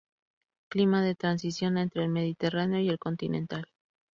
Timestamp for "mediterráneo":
2.09-2.79